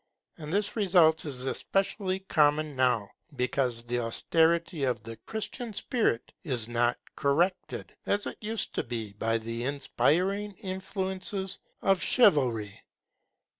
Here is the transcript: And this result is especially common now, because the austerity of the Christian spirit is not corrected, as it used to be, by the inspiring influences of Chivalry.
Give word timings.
And 0.39 0.51
this 0.51 0.75
result 0.75 1.25
is 1.25 1.43
especially 1.43 2.21
common 2.21 2.75
now, 2.75 3.11
because 3.35 3.83
the 3.83 3.99
austerity 3.99 4.83
of 4.83 5.03
the 5.03 5.17
Christian 5.27 5.75
spirit 5.75 6.31
is 6.43 6.67
not 6.67 6.97
corrected, 7.15 7.95
as 8.07 8.25
it 8.25 8.37
used 8.41 8.73
to 8.73 8.83
be, 8.83 9.13
by 9.13 9.37
the 9.37 9.63
inspiring 9.65 10.53
influences 10.53 11.59
of 11.83 12.01
Chivalry. 12.01 12.81